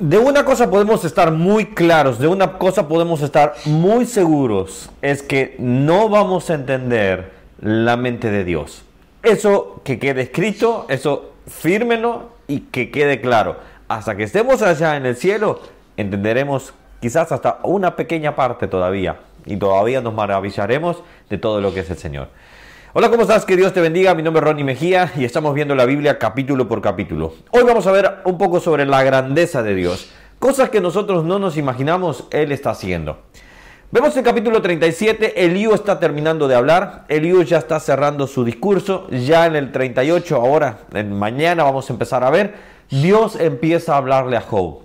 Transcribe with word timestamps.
De 0.00 0.16
una 0.16 0.46
cosa 0.46 0.70
podemos 0.70 1.04
estar 1.04 1.30
muy 1.30 1.66
claros, 1.66 2.18
de 2.18 2.26
una 2.26 2.54
cosa 2.54 2.88
podemos 2.88 3.20
estar 3.20 3.52
muy 3.66 4.06
seguros, 4.06 4.88
es 5.02 5.22
que 5.22 5.56
no 5.58 6.08
vamos 6.08 6.48
a 6.48 6.54
entender 6.54 7.32
la 7.60 7.98
mente 7.98 8.30
de 8.30 8.44
Dios. 8.44 8.82
Eso 9.22 9.82
que 9.84 9.98
quede 9.98 10.22
escrito, 10.22 10.86
eso 10.88 11.34
fírmelo 11.46 12.30
y 12.48 12.60
que 12.60 12.90
quede 12.90 13.20
claro. 13.20 13.58
Hasta 13.88 14.16
que 14.16 14.22
estemos 14.22 14.62
allá 14.62 14.96
en 14.96 15.04
el 15.04 15.16
cielo, 15.16 15.60
entenderemos 15.98 16.72
quizás 17.02 17.30
hasta 17.30 17.58
una 17.62 17.94
pequeña 17.94 18.34
parte 18.34 18.68
todavía 18.68 19.20
y 19.44 19.58
todavía 19.58 20.00
nos 20.00 20.14
maravillaremos 20.14 21.02
de 21.28 21.36
todo 21.36 21.60
lo 21.60 21.74
que 21.74 21.80
es 21.80 21.90
el 21.90 21.98
Señor. 21.98 22.28
Hola, 22.92 23.08
¿cómo 23.08 23.22
estás? 23.22 23.44
Que 23.44 23.56
Dios 23.56 23.72
te 23.72 23.80
bendiga. 23.80 24.16
Mi 24.16 24.24
nombre 24.24 24.40
es 24.40 24.48
Ronnie 24.48 24.64
Mejía 24.64 25.12
y 25.16 25.24
estamos 25.24 25.54
viendo 25.54 25.76
la 25.76 25.84
Biblia 25.84 26.18
capítulo 26.18 26.66
por 26.66 26.82
capítulo. 26.82 27.34
Hoy 27.52 27.62
vamos 27.62 27.86
a 27.86 27.92
ver 27.92 28.16
un 28.24 28.36
poco 28.36 28.58
sobre 28.58 28.84
la 28.84 29.04
grandeza 29.04 29.62
de 29.62 29.76
Dios. 29.76 30.10
Cosas 30.40 30.70
que 30.70 30.80
nosotros 30.80 31.24
no 31.24 31.38
nos 31.38 31.56
imaginamos, 31.56 32.24
Él 32.32 32.50
está 32.50 32.70
haciendo. 32.70 33.20
Vemos 33.92 34.16
el 34.16 34.24
capítulo 34.24 34.60
37, 34.60 35.44
Eliú 35.44 35.72
está 35.72 36.00
terminando 36.00 36.48
de 36.48 36.56
hablar, 36.56 37.04
Eliú 37.06 37.44
ya 37.44 37.58
está 37.58 37.78
cerrando 37.78 38.26
su 38.26 38.44
discurso, 38.44 39.06
ya 39.10 39.46
en 39.46 39.54
el 39.54 39.70
38, 39.70 40.34
ahora, 40.34 40.78
en 40.92 41.16
mañana 41.16 41.62
vamos 41.62 41.88
a 41.90 41.92
empezar 41.92 42.24
a 42.24 42.30
ver, 42.30 42.54
Dios 42.90 43.36
empieza 43.36 43.94
a 43.94 43.98
hablarle 43.98 44.36
a 44.36 44.40
Job. 44.40 44.80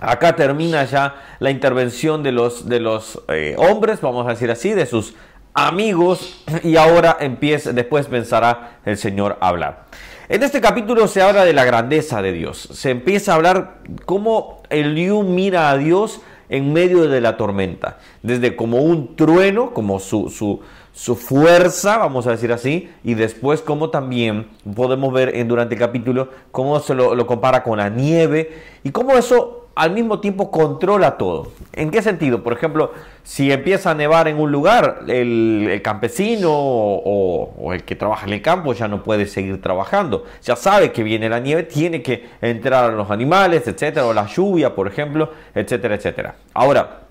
Acá 0.00 0.34
termina 0.34 0.84
ya 0.84 1.14
la 1.38 1.50
intervención 1.50 2.22
de 2.22 2.32
los, 2.32 2.68
de 2.68 2.80
los 2.80 3.20
eh, 3.28 3.54
hombres, 3.58 4.00
vamos 4.00 4.26
a 4.26 4.30
decir 4.30 4.50
así, 4.50 4.70
de 4.74 4.86
sus 4.86 5.14
amigos 5.54 6.44
y 6.62 6.76
ahora 6.76 7.16
empieza, 7.20 7.72
después 7.72 8.06
pensará 8.06 8.78
el 8.84 8.96
Señor 8.96 9.38
a 9.40 9.48
hablar. 9.48 9.84
En 10.28 10.42
este 10.42 10.60
capítulo 10.60 11.08
se 11.08 11.20
habla 11.20 11.44
de 11.44 11.52
la 11.52 11.64
grandeza 11.64 12.22
de 12.22 12.32
Dios. 12.32 12.68
Se 12.72 12.90
empieza 12.90 13.32
a 13.32 13.34
hablar 13.34 13.80
cómo 14.06 14.62
Eliú 14.70 15.22
mira 15.24 15.70
a 15.70 15.76
Dios 15.76 16.20
en 16.48 16.72
medio 16.72 17.08
de 17.08 17.20
la 17.20 17.36
tormenta. 17.36 17.98
Desde 18.22 18.56
como 18.56 18.78
un 18.78 19.16
trueno, 19.16 19.74
como 19.74 20.00
su, 20.00 20.30
su, 20.30 20.60
su 20.92 21.16
fuerza, 21.16 21.98
vamos 21.98 22.26
a 22.26 22.30
decir 22.30 22.52
así, 22.52 22.90
y 23.04 23.14
después 23.14 23.60
como 23.62 23.90
también 23.90 24.48
podemos 24.74 25.12
ver 25.12 25.36
en, 25.36 25.48
durante 25.48 25.74
el 25.74 25.80
capítulo 25.80 26.28
cómo 26.50 26.78
se 26.80 26.94
lo, 26.94 27.14
lo 27.14 27.26
compara 27.26 27.62
con 27.62 27.78
la 27.78 27.88
nieve 27.88 28.62
y 28.84 28.90
cómo 28.90 29.12
eso 29.14 29.61
al 29.74 29.92
mismo 29.92 30.20
tiempo 30.20 30.50
controla 30.50 31.16
todo. 31.16 31.52
¿En 31.72 31.90
qué 31.90 32.02
sentido? 32.02 32.42
Por 32.42 32.52
ejemplo, 32.52 32.92
si 33.22 33.50
empieza 33.50 33.92
a 33.92 33.94
nevar 33.94 34.28
en 34.28 34.38
un 34.38 34.52
lugar, 34.52 35.00
el, 35.08 35.80
campesino 35.82 36.50
o, 36.52 37.72
el 37.72 37.84
que 37.84 37.96
trabaja 37.96 38.26
en 38.26 38.34
el 38.34 38.42
campo 38.42 38.74
ya 38.74 38.88
no 38.88 39.02
puede 39.02 39.26
seguir 39.26 39.60
trabajando. 39.62 40.24
Ya 40.42 40.56
sabe 40.56 40.92
que 40.92 41.02
viene 41.02 41.28
la 41.28 41.40
nieve, 41.40 41.62
tiene 41.62 42.02
que 42.02 42.28
entrar 42.40 42.90
a 42.90 42.92
los 42.92 43.10
animales, 43.10 43.66
etcétera, 43.66 44.06
o 44.06 44.12
la 44.12 44.26
lluvia, 44.26 44.74
por 44.74 44.88
ejemplo, 44.88 45.30
etcétera, 45.54 45.94
etcétera. 45.94 46.34
Ahora, 46.54 47.01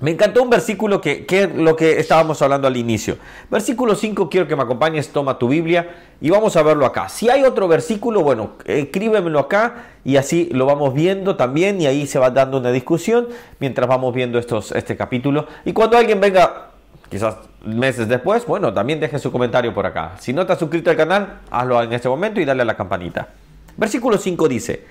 me 0.00 0.10
encantó 0.10 0.42
un 0.42 0.50
versículo 0.50 1.00
que, 1.00 1.24
es 1.28 1.54
lo 1.54 1.76
que 1.76 2.00
estábamos 2.00 2.42
hablando 2.42 2.66
al 2.66 2.76
inicio. 2.76 3.16
Versículo 3.48 3.94
5, 3.94 4.28
quiero 4.28 4.48
que 4.48 4.56
me 4.56 4.62
acompañes, 4.62 5.10
toma 5.10 5.38
tu 5.38 5.48
Biblia 5.48 5.94
y 6.20 6.30
vamos 6.30 6.56
a 6.56 6.62
verlo 6.62 6.84
acá. 6.84 7.08
Si 7.08 7.30
hay 7.30 7.44
otro 7.44 7.68
versículo, 7.68 8.22
bueno, 8.22 8.52
escríbemelo 8.64 9.38
acá 9.38 9.86
y 10.04 10.16
así 10.16 10.48
lo 10.52 10.66
vamos 10.66 10.94
viendo 10.94 11.36
también 11.36 11.80
y 11.80 11.86
ahí 11.86 12.06
se 12.08 12.18
va 12.18 12.30
dando 12.30 12.58
una 12.58 12.72
discusión 12.72 13.28
mientras 13.60 13.88
vamos 13.88 14.12
viendo 14.12 14.38
estos, 14.38 14.72
este 14.72 14.96
capítulo. 14.96 15.46
Y 15.64 15.72
cuando 15.72 15.96
alguien 15.96 16.20
venga, 16.20 16.70
quizás 17.08 17.36
meses 17.64 18.08
después, 18.08 18.44
bueno, 18.46 18.74
también 18.74 18.98
deje 18.98 19.20
su 19.20 19.30
comentario 19.30 19.72
por 19.72 19.86
acá. 19.86 20.16
Si 20.18 20.32
no 20.32 20.44
te 20.44 20.54
has 20.54 20.58
suscrito 20.58 20.90
al 20.90 20.96
canal, 20.96 21.40
hazlo 21.50 21.80
en 21.80 21.92
este 21.92 22.08
momento 22.08 22.40
y 22.40 22.44
dale 22.44 22.62
a 22.62 22.64
la 22.66 22.76
campanita. 22.76 23.28
Versículo 23.76 24.18
5 24.18 24.48
dice, 24.48 24.84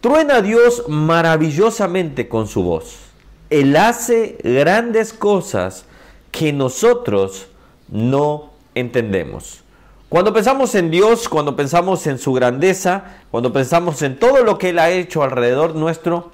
truena 0.00 0.40
Dios 0.40 0.84
maravillosamente 0.88 2.26
con 2.26 2.46
su 2.46 2.62
voz 2.62 3.09
él 3.50 3.76
hace 3.76 4.38
grandes 4.42 5.12
cosas 5.12 5.84
que 6.30 6.52
nosotros 6.52 7.48
no 7.88 8.50
entendemos. 8.74 9.64
Cuando 10.08 10.32
pensamos 10.32 10.74
en 10.74 10.90
Dios, 10.90 11.28
cuando 11.28 11.54
pensamos 11.56 12.06
en 12.06 12.18
su 12.18 12.32
grandeza, 12.32 13.04
cuando 13.30 13.52
pensamos 13.52 14.02
en 14.02 14.18
todo 14.18 14.42
lo 14.44 14.58
que 14.58 14.70
Él 14.70 14.78
ha 14.78 14.90
hecho 14.90 15.22
alrededor 15.22 15.74
nuestro, 15.74 16.32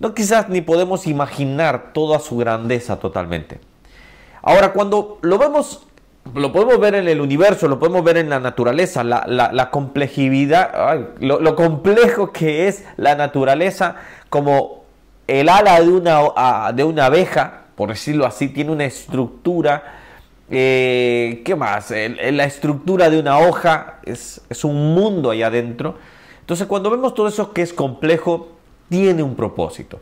no 0.00 0.14
quizás 0.14 0.48
ni 0.48 0.60
podemos 0.60 1.06
imaginar 1.06 1.92
toda 1.92 2.18
su 2.18 2.36
grandeza 2.36 2.98
totalmente. 2.98 3.60
Ahora, 4.42 4.72
cuando 4.72 5.18
lo 5.22 5.38
vemos, 5.38 5.86
lo 6.34 6.52
podemos 6.52 6.78
ver 6.80 6.94
en 6.94 7.08
el 7.08 7.20
universo, 7.20 7.66
lo 7.66 7.78
podemos 7.78 8.04
ver 8.04 8.18
en 8.18 8.28
la 8.28 8.40
naturaleza, 8.40 9.02
la, 9.04 9.70
complejidad, 9.70 10.98
lo 11.20 11.56
complejo 11.56 12.32
que 12.32 12.68
es 12.68 12.84
la 12.96 13.14
naturaleza 13.14 13.96
como 14.28 14.78
el 15.28 15.48
ala 15.50 15.80
de 15.80 15.88
una, 15.88 16.72
de 16.72 16.84
una 16.84 17.06
abeja, 17.06 17.64
por 17.76 17.90
decirlo 17.90 18.26
así, 18.26 18.48
tiene 18.48 18.72
una 18.72 18.86
estructura. 18.86 20.00
Eh, 20.50 21.42
¿Qué 21.44 21.54
más? 21.54 21.90
la 21.90 22.44
estructura 22.44 23.10
de 23.10 23.20
una 23.20 23.38
hoja 23.38 23.98
es, 24.04 24.40
un 24.64 24.94
mundo 24.94 25.30
ahí 25.30 25.42
adentro. 25.42 25.96
Entonces, 26.40 26.66
cuando 26.66 26.90
vemos 26.90 27.14
todo 27.14 27.28
eso 27.28 27.52
que 27.52 27.60
es 27.60 27.74
complejo, 27.74 28.48
tiene 28.88 29.22
un 29.22 29.36
propósito. 29.36 30.00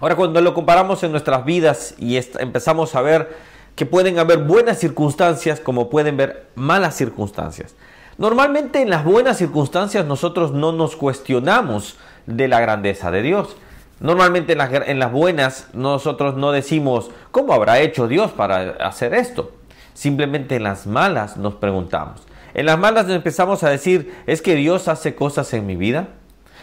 Ahora, 0.00 0.16
cuando 0.16 0.40
lo 0.42 0.52
comparamos 0.52 1.02
en 1.02 1.12
nuestras 1.12 1.46
vidas 1.46 1.94
y 1.98 2.18
empezamos 2.38 2.94
a 2.94 3.00
ver 3.00 3.34
que 3.74 3.86
pueden 3.86 4.18
haber 4.18 4.40
buenas 4.40 4.78
circunstancias 4.78 5.60
como 5.60 5.88
pueden 5.88 6.18
ver 6.18 6.48
malas 6.54 6.94
circunstancias. 6.94 7.74
Normalmente 8.18 8.82
en 8.82 8.90
las 8.90 9.02
buenas 9.02 9.38
circunstancias 9.38 10.04
nosotros 10.04 10.52
no 10.52 10.72
nos 10.72 10.94
cuestionamos 10.94 11.96
de 12.26 12.48
la 12.48 12.60
grandeza 12.60 13.10
de 13.10 13.22
Dios. 13.22 13.56
Normalmente 14.00 14.52
en 14.52 14.98
las, 14.98 15.12
buenas 15.12 15.68
nosotros 15.74 16.34
no 16.34 16.52
decimos, 16.52 17.10
¿cómo 17.30 17.52
habrá 17.52 17.80
hecho 17.80 18.08
Dios 18.08 18.30
para 18.32 18.70
hacer 18.86 19.12
esto? 19.12 19.52
Simplemente 19.92 20.56
en 20.56 20.62
las 20.62 20.86
malas 20.86 21.36
nos 21.36 21.54
preguntamos. 21.54 22.22
En 22.54 22.66
las 22.66 22.78
malas 22.78 23.08
empezamos 23.10 23.62
a 23.62 23.68
decir, 23.68 24.14
¿es 24.26 24.40
que 24.40 24.54
Dios 24.54 24.88
hace 24.88 25.14
cosas 25.14 25.52
en 25.52 25.66
mi 25.66 25.76
vida? 25.76 26.08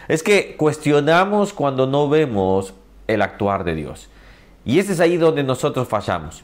Es 0.08 0.24
que 0.24 0.56
cuestionamos 0.56 1.52
cuando 1.52 1.86
no 1.86 2.08
vemos 2.08 2.74
el 3.06 3.22
actuar 3.22 3.62
de 3.62 3.76
Dios. 3.76 4.08
Y 4.64 4.80
ese 4.80 4.92
es 4.92 5.00
ahí 5.00 5.16
donde 5.16 5.44
nosotros 5.44 5.86
fallamos. 5.86 6.42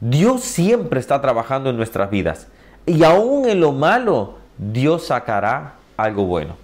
Dios 0.00 0.42
siempre 0.42 1.00
está 1.00 1.22
trabajando 1.22 1.70
en 1.70 1.76
nuestras 1.78 2.10
vidas. 2.10 2.48
Y 2.84 3.02
aún 3.02 3.48
en 3.48 3.60
lo 3.60 3.72
malo, 3.72 4.34
Dios 4.58 5.06
sacará 5.06 5.76
algo 5.96 6.26
bueno. 6.26 6.56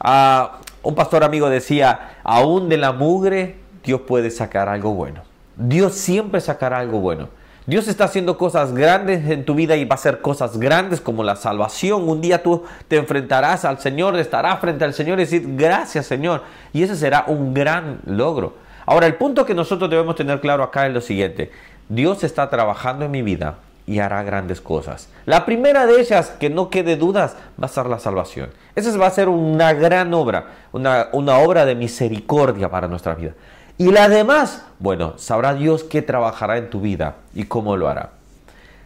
Ah, 0.00 0.58
un 0.82 0.94
pastor 0.94 1.24
amigo 1.24 1.48
decía, 1.48 2.16
aún 2.24 2.68
de 2.68 2.76
la 2.76 2.92
mugre 2.92 3.56
Dios 3.84 4.02
puede 4.02 4.30
sacar 4.30 4.68
algo 4.68 4.92
bueno. 4.92 5.22
Dios 5.56 5.94
siempre 5.94 6.40
sacará 6.40 6.78
algo 6.78 7.00
bueno. 7.00 7.28
Dios 7.66 7.86
está 7.86 8.04
haciendo 8.04 8.38
cosas 8.38 8.74
grandes 8.74 9.30
en 9.30 9.44
tu 9.44 9.54
vida 9.54 9.76
y 9.76 9.84
va 9.84 9.92
a 9.92 9.94
hacer 9.94 10.20
cosas 10.20 10.58
grandes 10.58 11.00
como 11.00 11.22
la 11.22 11.36
salvación. 11.36 12.08
Un 12.08 12.20
día 12.20 12.42
tú 12.42 12.64
te 12.88 12.96
enfrentarás 12.96 13.64
al 13.64 13.78
Señor, 13.78 14.18
estarás 14.18 14.58
frente 14.58 14.84
al 14.84 14.94
Señor 14.94 15.18
y 15.18 15.22
decir 15.22 15.44
gracias 15.56 16.06
Señor. 16.06 16.42
Y 16.72 16.82
ese 16.82 16.96
será 16.96 17.24
un 17.28 17.54
gran 17.54 18.00
logro. 18.04 18.54
Ahora, 18.84 19.06
el 19.06 19.14
punto 19.14 19.46
que 19.46 19.54
nosotros 19.54 19.88
debemos 19.88 20.16
tener 20.16 20.40
claro 20.40 20.64
acá 20.64 20.88
es 20.88 20.92
lo 20.92 21.00
siguiente. 21.00 21.52
Dios 21.88 22.24
está 22.24 22.50
trabajando 22.50 23.04
en 23.04 23.12
mi 23.12 23.22
vida 23.22 23.58
y 23.86 23.98
hará 23.98 24.22
grandes 24.22 24.60
cosas. 24.60 25.08
La 25.26 25.44
primera 25.44 25.86
de 25.86 26.00
ellas, 26.00 26.30
que 26.38 26.50
no 26.50 26.70
quede 26.70 26.96
dudas, 26.96 27.36
va 27.60 27.66
a 27.66 27.68
ser 27.68 27.86
la 27.86 27.98
salvación. 27.98 28.50
Esa 28.74 28.96
va 28.96 29.06
a 29.06 29.10
ser 29.10 29.28
una 29.28 29.72
gran 29.72 30.14
obra, 30.14 30.46
una, 30.72 31.08
una 31.12 31.38
obra 31.38 31.64
de 31.64 31.74
misericordia 31.74 32.70
para 32.70 32.88
nuestra 32.88 33.14
vida. 33.14 33.32
Y 33.78 33.90
la 33.90 34.08
demás, 34.08 34.64
bueno, 34.78 35.14
sabrá 35.16 35.54
Dios 35.54 35.84
qué 35.84 36.02
trabajará 36.02 36.58
en 36.58 36.70
tu 36.70 36.80
vida 36.80 37.16
y 37.34 37.44
cómo 37.44 37.76
lo 37.76 37.88
hará. 37.88 38.10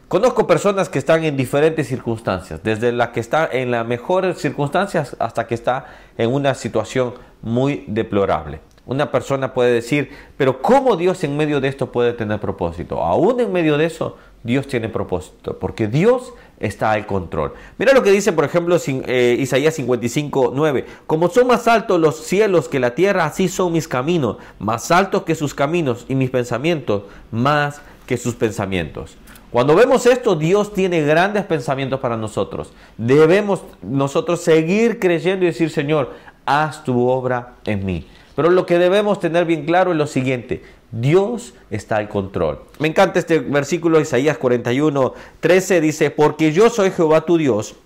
Conozco 0.09 0.47
personas 0.47 0.89
que 0.89 1.01
están 1.01 1.25
en 1.25 1.37
diferentes 1.37 1.89
circunstancias, 1.89 2.61
desde 2.63 2.93
la 2.93 3.11
que 3.11 3.19
está 3.19 3.49
en 3.51 3.73
las 3.73 3.85
mejores 3.85 4.39
circunstancias 4.39 5.17
hasta 5.19 5.49
que 5.49 5.57
está 5.57 5.87
en 6.17 6.33
una 6.33 6.55
situación 6.55 7.15
muy 7.43 7.85
deplorable. 7.89 8.61
Una 8.87 9.11
persona 9.11 9.53
puede 9.53 9.73
decir, 9.73 10.11
pero 10.37 10.63
¿cómo 10.63 10.97
Dios 10.97 11.25
en 11.25 11.37
medio 11.37 11.61
de 11.61 11.67
esto 11.67 11.91
puede 11.91 12.13
tener 12.13 12.39
propósito? 12.39 13.03
Aún 13.03 13.41
en 13.41 13.53
medio 13.53 13.77
de 13.77 13.87
eso, 13.87 14.17
Dios 14.47 14.67
tiene 14.69 14.89
propósito, 14.89 15.59
porque 15.59 15.89
Dios 15.89 16.33
está 16.59 16.93
al 16.93 17.07
control. 17.07 17.53
Mira 17.79 17.93
lo 17.93 18.03
que 18.03 18.13
dice, 18.13 18.33
por 18.33 18.45
ejemplo, 18.45 18.79
eh, 18.87 19.37
Isaías 19.39 19.75
55, 19.75 20.53
9. 20.55 20.87
Como 21.07 21.29
son 21.29 21.49
más 21.49 21.69
altos 21.69 22.01
los 22.01 22.17
cielos 22.25 22.69
que 22.69 22.81
la 22.81 22.95
tierra, 22.95 23.27
así 23.27 23.49
son 23.49 23.73
mis 23.73 23.89
caminos, 23.89 24.37
más 24.59 24.91
altos 24.91 25.25
que 25.25 25.35
sus 25.35 25.53
caminos 25.53 26.07
y 26.09 26.15
mis 26.15 26.31
pensamientos, 26.31 27.03
más 27.31 27.83
que 28.07 28.17
sus 28.17 28.35
pensamientos. 28.35 29.17
Cuando 29.51 29.75
vemos 29.75 30.07
esto, 30.07 30.37
Dios 30.37 30.73
tiene 30.73 31.03
grandes 31.03 31.45
pensamientos 31.45 32.01
para 32.01 32.17
nosotros. 32.17 32.73
Debemos 32.97 33.63
nosotros 33.83 34.41
seguir 34.41 34.99
creyendo 34.99 35.45
y 35.45 35.49
decir, 35.49 35.71
Señor, 35.71 36.15
haz 36.45 36.85
tu 36.85 37.09
obra 37.09 37.55
en 37.65 37.85
mí. 37.85 38.07
Pero 38.37 38.51
lo 38.51 38.67
que 38.67 38.79
debemos 38.79 39.19
tener 39.19 39.47
bien 39.47 39.65
claro 39.65 39.93
es 39.93 39.97
lo 39.97 40.07
siguiente, 40.07 40.63
Dios 40.93 41.55
está 41.71 41.97
al 41.97 42.09
control. 42.11 42.61
Me 42.79 42.87
encanta 42.87 43.19
este 43.19 43.41
versículo, 43.41 43.99
Isaías 43.99 44.37
41, 44.37 45.15
13 45.41 45.81
dice, 45.81 46.11
porque 46.11 46.53
yo 46.53 46.69
soy 46.69 46.91
Jehová 46.91 47.23
tu 47.23 47.39
Dios, 47.39 47.77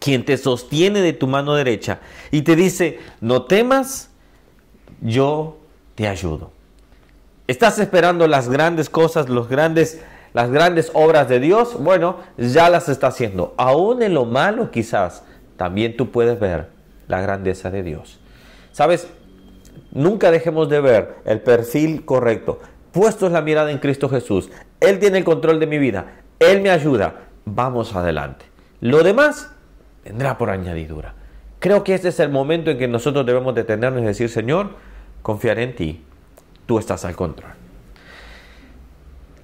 quien 0.00 0.24
te 0.24 0.38
sostiene 0.38 1.02
de 1.02 1.12
tu 1.12 1.26
mano 1.26 1.54
derecha 1.54 2.00
y 2.30 2.42
te 2.42 2.56
dice, 2.56 2.98
no 3.20 3.42
temas, 3.42 4.08
yo 5.02 5.58
te 5.94 6.08
ayudo. 6.08 6.50
¿Estás 7.46 7.78
esperando 7.78 8.26
las 8.26 8.48
grandes 8.48 8.88
cosas, 8.88 9.28
los 9.28 9.50
grandes, 9.50 10.00
las 10.32 10.50
grandes 10.50 10.90
obras 10.94 11.28
de 11.28 11.40
Dios? 11.40 11.76
Bueno, 11.78 12.16
ya 12.38 12.70
las 12.70 12.88
está 12.88 13.08
haciendo. 13.08 13.52
Aún 13.58 14.02
en 14.02 14.14
lo 14.14 14.24
malo 14.24 14.70
quizás, 14.70 15.24
también 15.58 15.94
tú 15.94 16.10
puedes 16.10 16.40
ver 16.40 16.68
la 17.06 17.20
grandeza 17.20 17.70
de 17.70 17.82
Dios. 17.82 18.18
¿Sabes? 18.72 19.08
Nunca 19.94 20.30
dejemos 20.30 20.68
de 20.68 20.80
ver 20.80 21.14
el 21.24 21.40
perfil 21.40 22.04
correcto. 22.04 22.58
Puestos 22.92 23.32
la 23.32 23.40
mirada 23.40 23.70
en 23.70 23.78
Cristo 23.78 24.08
Jesús. 24.08 24.50
Él 24.80 24.98
tiene 24.98 25.18
el 25.18 25.24
control 25.24 25.60
de 25.60 25.66
mi 25.66 25.78
vida. 25.78 26.20
Él 26.38 26.60
me 26.60 26.70
ayuda. 26.70 27.22
Vamos 27.44 27.94
adelante. 27.94 28.44
Lo 28.80 29.02
demás 29.02 29.50
vendrá 30.04 30.36
por 30.36 30.50
añadidura. 30.50 31.14
Creo 31.60 31.82
que 31.84 31.94
este 31.94 32.08
es 32.08 32.20
el 32.20 32.28
momento 32.28 32.70
en 32.70 32.78
que 32.78 32.88
nosotros 32.88 33.24
debemos 33.24 33.54
detenernos 33.54 34.02
y 34.02 34.06
decir, 34.06 34.28
Señor, 34.28 34.70
confiaré 35.22 35.62
en 35.62 35.76
ti. 35.76 36.04
Tú 36.66 36.78
estás 36.78 37.04
al 37.04 37.16
control. 37.16 37.52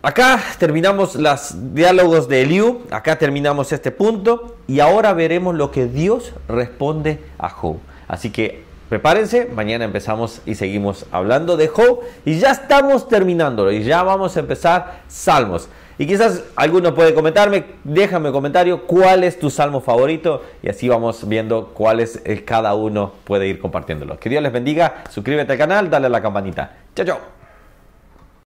Acá 0.03 0.41
terminamos 0.59 1.15
los 1.15 1.75
diálogos 1.75 2.27
de 2.27 2.43
Eliú, 2.43 2.83
acá 2.91 3.19
terminamos 3.19 3.71
este 3.71 3.91
punto 3.91 4.57
y 4.67 4.81
ahora 4.81 5.13
veremos 5.13 5.55
lo 5.55 5.71
que 5.71 5.87
Dios 5.87 6.33
responde 6.49 7.21
a 7.39 7.51
Job. 7.51 7.77
Así 8.09 8.31
que 8.31 8.65
prepárense, 8.91 9.47
mañana 9.47 9.87
empezamos 9.87 10.43
y 10.45 10.57
seguimos 10.57 11.07
hablando 11.13 11.57
de 11.57 11.69
Job 11.69 12.01
y 12.27 12.39
ya 12.39 12.51
estamos 12.51 13.09
terminándolo 13.09 13.73
y 13.73 13.85
ya 13.85 14.03
vamos 14.03 14.37
a 14.37 14.41
empezar 14.41 15.01
Salmos. 15.09 15.69
Y 15.97 16.07
quizás 16.07 16.43
alguno 16.57 16.95
puede 16.95 17.15
comentarme, 17.15 17.65
déjame 17.85 18.33
comentario 18.33 18.87
cuál 18.87 19.23
es 19.23 19.39
tu 19.39 19.49
salmo 19.49 19.81
favorito 19.81 20.43
y 20.63 20.71
así 20.71 20.89
vamos 20.89 21.29
viendo 21.29 21.69
cuál 21.75 22.01
es 22.01 22.21
el 22.25 22.45
cada 22.45 22.75
uno 22.75 23.13
puede 23.25 23.47
ir 23.47 23.61
compartiéndolo. 23.61 24.19
Que 24.19 24.29
Dios 24.29 24.43
les 24.43 24.53
bendiga, 24.53 25.05
suscríbete 25.11 25.53
al 25.53 25.59
canal, 25.59 25.91
dale 25.91 26.07
a 26.07 26.11
la 26.11 26.23
campanita. 26.23 26.73
Chao, 26.95 27.07
chao. 27.07 27.40